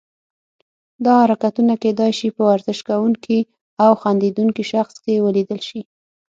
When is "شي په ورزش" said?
2.19-2.79